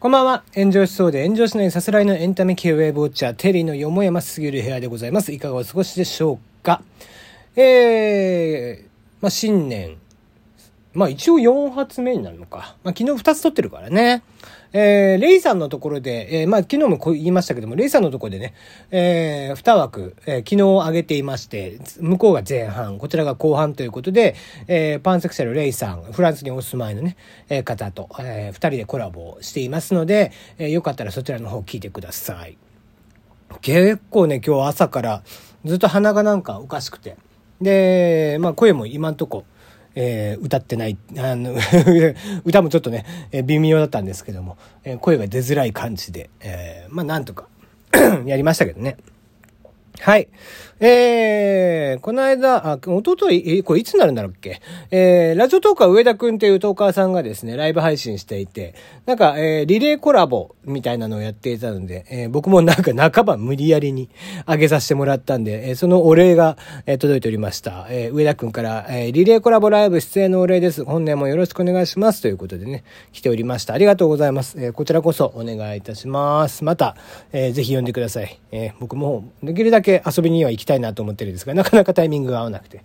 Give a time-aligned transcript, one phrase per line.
[0.00, 0.44] こんばんは。
[0.54, 5.32] 炎上しそうで炎上しないさすらいのエンタメ系ウェブウォッチャー、テリーのよもやますぎる部屋でございます。
[5.32, 6.82] いかがお過ごしでしょうか？
[7.56, 8.88] えー、
[9.20, 9.96] まあ、新年。
[10.98, 12.74] まあ、一応4発目になるのか。
[12.82, 14.24] まあ、昨日2つ撮ってるからね。
[14.72, 18.54] えー、レイさんのところで、えー、まあ、昨日もこう言いましたけども、レイさんのところでね、
[18.90, 24.34] えー、2枠、えー、昨日上げていまして、向こうが前半、こちらが後半ということで、
[24.66, 27.16] えー、パンセクシャルレイさん、フランスにお住まいのね、
[27.48, 32.58] えー、方と、えー、2人でコラボしていますので、えー、よかったらそちらの方聞いてください。
[33.60, 35.22] 結構ね、今日朝から
[35.64, 37.16] ずっと鼻がなんかおかしくて。
[37.60, 39.44] で、まあ声も今んとこ、
[39.94, 41.54] えー、歌ってない、 あの
[42.44, 47.46] 歌もちょっとね、えー、微妙だったんですけども、えー、声が出づらい感じで、えー、まあなんとか
[48.26, 48.96] やりましたけどね。
[50.00, 50.28] はい。
[50.80, 54.60] えー、この間、あ、おととい、これいつになるんだろうっけ？
[54.92, 64.08] えー、ラジオトーカー上田くんっていうトーカーさんがですね、ライブ配信していて、なんか、えー、リレーコラボみたいなのをやっていたので、えー、僕もなんか半ば無理やりに
[64.46, 67.88] 上げさせてもらったんで、えー、そのお礼が、えー、届いておりました。
[67.90, 70.84] えー、上田くんから、えー、リレーコラボライブ出演のお礼です。
[70.84, 72.22] 本年もよろしくお願いします。
[72.22, 73.74] ということでね、来ておりました。
[73.74, 74.56] ありがとうございます。
[74.62, 76.62] えー、こちらこそお願いいたします。
[76.62, 76.94] また、
[77.32, 78.38] えー、ぜひ呼んでください。
[78.52, 82.82] えー、僕もできるだけ遊びには行きたいなと思ってるんですが、なかなかタイミングが合わなくて、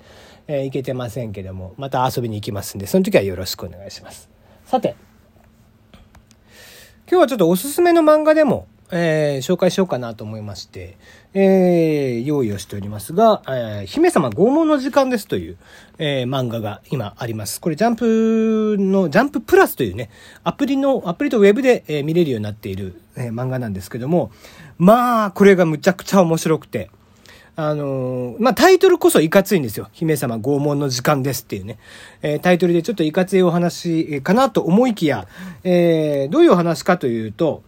[0.48, 4.30] えー、行けてませんけども、また遊びに行きますんで、その時はよろしくお願いします。
[4.66, 4.96] さて、
[7.10, 10.98] 今日はちょっとおすすめの漫画でも、えー、紹介しようかなと思いまして、
[11.34, 15.58] えー、用意をしておりますが、えー、姫様拷問の時間ですという、
[15.98, 17.60] え、漫画が今あります。
[17.60, 20.12] これジャンプの、ジャンププラスというね、
[20.44, 24.32] アプリの、アプリとウェブで、え、見れるようになっている、え、漫画なんですけども、
[24.78, 26.92] まあ、これがむちゃくちゃ面白くて、
[27.56, 29.90] あの、まあ、タイトルこそいかついんですよ。
[29.92, 31.78] 姫様拷問の時間ですっていうね。
[32.22, 35.28] えー、タイトルでちょっといかついお話かなと思いきや、
[35.64, 37.64] えー、どういうお話かというと、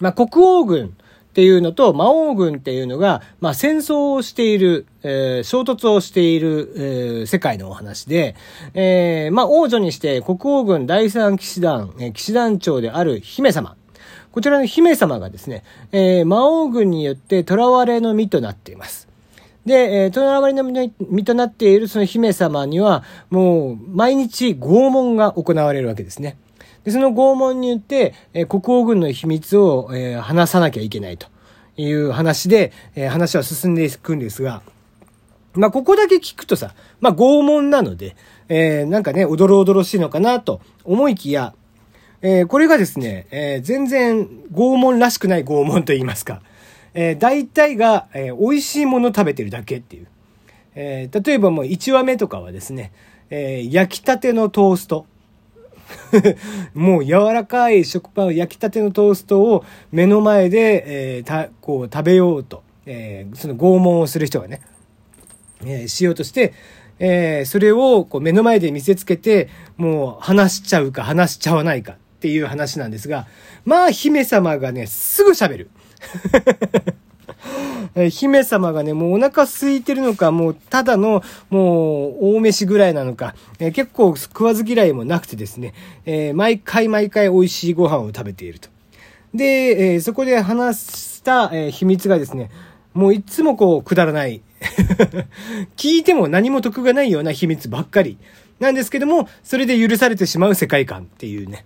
[0.00, 0.96] まあ、国王軍
[1.32, 8.36] っていうのと魔王軍っていうのが、まあ、戦争をしている、えー、衝突をしている、えー、世界のお話で、
[8.74, 13.76] えー、まあ、王女にして国王軍第三騎士団、えー、騎士団長である姫様。
[14.30, 19.08] こちらの姫様がですね、えー、魔王軍によって囚われの身となっています。
[19.64, 26.36] で、えー、囚われの身となっているその姫様には、もう、毎日拷問が行われるわけですね。
[26.84, 31.28] で、その拷問によって、えー、国王軍の秘密を、えー、話さなきゃいけないと
[31.76, 34.62] いう話で、えー、話は進んでいくんですが、
[35.54, 38.16] まあ、ここだけ聞くとさ、まあ、拷問なので、
[38.48, 41.54] えー、なんかね、おどろおどろしいのかなと思いきや、
[42.22, 46.40] えー、これがですね、えー、全然拷問らしくない拷問と言いますか、
[46.94, 50.06] えー、大体が、えー、美味しいもの食べてるだけっていう。
[50.74, 52.92] えー、例えばもう1話目とかはですね、
[53.28, 55.06] えー、焼きたてのトースト。
[56.74, 64.60] もう柔らかい食パン、焼きたてのトーストを目の前で、えー、こう食べようと、えー、その拷問をする人がね、
[65.64, 66.54] えー、しようとして、
[66.98, 71.96] え、それをこう目の前で見せつけて、もう話しちゃうか話しちゃわないか。
[72.22, 73.26] っていう話なんですが、
[73.64, 75.70] まあ姫様がね、すぐ喋る。
[78.04, 85.74] え姫様がね、もうお腹空いてるのか、もうただの、もう大飯ぐらいなのか、えー、結構食わず嫌いもなくてですね、
[86.04, 88.68] えー、毎回毎回美味しいご飯を食べていると。
[89.34, 92.50] で、え、そこで話した、え秘密がですね、
[92.94, 94.42] もういつもこう、くだらない。
[95.76, 98.18] 聞いても何も得がないような秘密ばっかり。
[98.60, 101.64] なんですけども、それで許されてしまう世界観っていうね。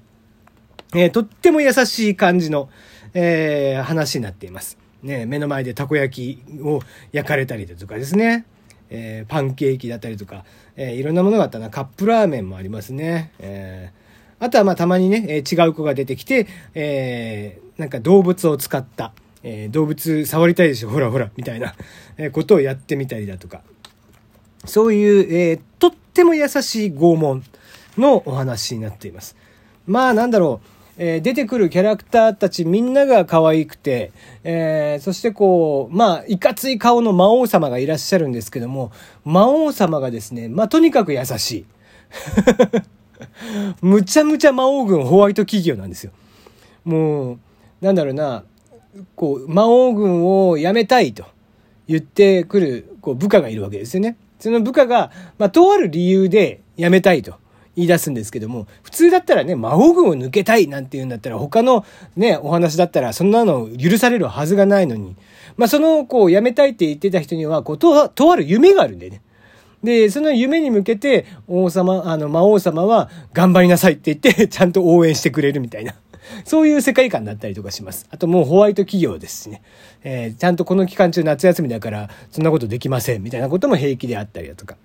[0.95, 2.69] えー、とっても優しい感じの、
[3.13, 4.79] えー、話になっています。
[5.03, 6.81] ね、目の前でたこ焼きを
[7.13, 8.47] 焼かれたりだとかですね、
[8.91, 10.45] えー、パンケーキだったりとか、
[10.77, 13.33] えー、いろんなものがあったな、カップラーメンもありますね。
[13.39, 19.13] えー、あとはまあたまにね、え、違う子が出てきて、え、なんか動物を使った、
[19.43, 21.75] え、動物触りたいでしょ、ほらほら、みたいな、
[22.17, 23.63] えことをやってみたりだとか、
[24.65, 27.45] そういう、え、とっても優しい拷問
[27.99, 29.37] のお話になっています。
[29.87, 34.13] まあなんだろう、えー、出てくるキャラクターたちみんなが可愛くて、
[34.45, 38.93] えー、そしてこう、まあ、いかつい顔の魔王様がいらっしゃるんですけども、
[39.25, 41.65] 魔王様がですね、まあ、とにかく優しい。
[43.83, 46.13] むちゃむちゃ魔王軍ホワイト企業なんですよ。
[46.85, 47.39] もう、
[47.81, 48.45] なんだろうな、
[49.15, 51.25] こう、魔王軍を辞めたいと
[51.89, 54.17] 言ってくる、こう、部下がいるわけですよね。
[54.39, 57.35] その部下が、まあ、とある理由で辞めたいと。
[57.77, 61.85] 言い出すんですけども、普通だったらね、魔王軍を抜けたいなんて言うんだったら、他の
[62.17, 65.15] ね、お話だったら、そんなの許されるはずがないのに、
[65.57, 69.23] まあ、その、こう、辞めたいって言ってた人には、こう、と、とある夢があるんでね。
[69.83, 75.95] で、その夢に向けて、王様、あの、魔王様は、頑張りなさいって言って、 ちゃんと応援してくれるみたいな。
[76.45, 78.07] そういう世界観だったりとかします。
[78.11, 79.63] あともうホワイト企業ですしね。
[80.03, 84.77] えー、ちゃんとこの期間中夏休みだから、そんなことできません、みたいなことも平気であったりだとか、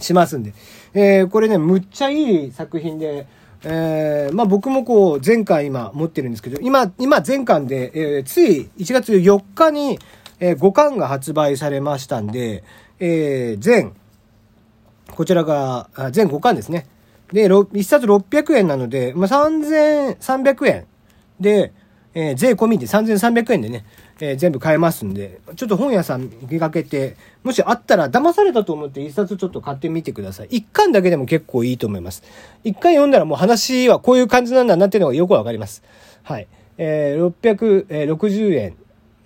[0.00, 0.52] しますんで。
[0.94, 3.26] えー、これね、むっちゃいい作品で、
[3.62, 9.98] えー、まあ僕もこう、前回今持ってるんですけど、今、今前巻で、えー、つい1月4日に、
[10.40, 12.64] えー、5巻が発売されましたんで、
[12.98, 13.94] えー、全、
[15.10, 16.86] こちらが、全5巻ですね。
[17.32, 20.86] で、1冊600円なので、まあ、3300円
[21.38, 21.72] で、
[22.14, 23.84] えー、税込みで3300円でね、
[24.20, 30.48] えー、全部買えますんで、ちょっと本屋さん見かけて、もしあったら騙されたと思って一冊ちょっと買ってみてください。
[30.50, 32.22] 一巻だけでも結構いいと思います。
[32.62, 35.82] 一巻読んだらもう話はこういう感じなんだなっていうのがよくわかります。
[36.22, 36.46] はい。
[36.76, 37.32] えー、
[37.88, 38.76] 660円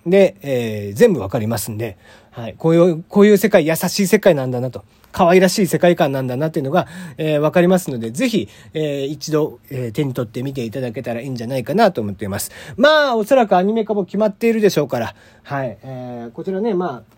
[0.06, 1.96] で、えー、全部わかりますんで、
[2.30, 2.54] はい。
[2.58, 4.84] こういう、こういう世界、優しい世界なんだなと。
[5.12, 12.50] 可愛らしい世界観なんだなっていうのが、えー、わかりますので、ぜひ、えー、一度、えー、手に取って見ていただけたらいいんじゃないかなと思っています。
[12.76, 15.14] まあ、おそらくアニメ化も決まっているでしょうから、
[15.44, 15.78] はい。
[15.84, 17.14] えー、こちらね、まあ、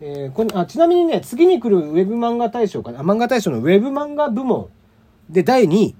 [0.00, 4.68] えー、こあちなみにね、次に来るウェブ漫画大賞かな、漫画大賞のウェブ漫画部門
[5.28, 5.96] で第2位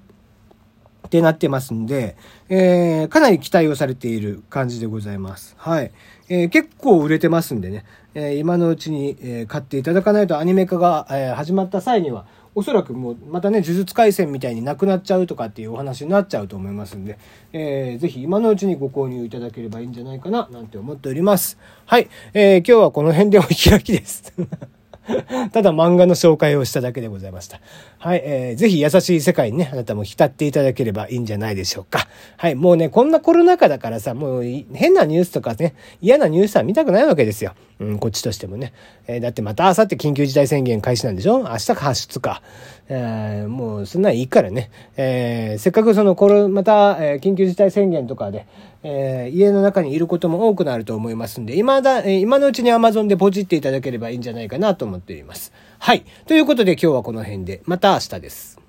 [1.11, 2.15] ってなってますんで、
[2.47, 5.55] えー、かなり期待をされている感じでございます。
[5.57, 5.91] はい。
[6.29, 12.25] えー、結構売れてますんでね、えー、今のうちに、え買っていただかないとアニメ化が、え始まった際には、
[12.55, 17.19] おそらくもうまたね、呪術廻戦みたいになくなっちゃうとかっていうお話になっちゃうと思いますんで、
[17.51, 21.57] えー、ぜひ今のうちにご購入いただければいいんじゃないかな、なんて思っております。
[21.85, 22.09] はい。
[22.33, 24.33] えー、今日はこの辺でお開きです。
[25.51, 27.59] ただ漫画の紹介をしただけでございました。
[27.97, 32.07] はい、えー、ぜひ優しい世界にね、あなたも浸っていただければいいんじゃないでしょうか。
[32.37, 34.43] はい、もうね、こんなコロナ禍だからさ、もう
[34.73, 37.53] 変なニュースとかね、嫌なニュースは見たくないわけですよ。
[37.81, 38.73] うん、こっちとしてもね。
[39.07, 41.39] えー、だってまた明後日緊急事態宣言開始なんでしょ？
[41.39, 42.43] 明日発出か。
[42.89, 44.69] えー、もうそんなんいいからね。
[44.97, 48.45] えー、せっかくそのコロ、また、え、緊急事態宣言とかで、
[48.83, 55.51] え、家の中にいることも多くなると思いますんで、今だ、え、今のうちに Amazon でポチっていただければいいんじゃないかなと思っております。
[55.79, 56.03] はい。
[56.27, 58.60] ということで今日はこの辺で、また明日です。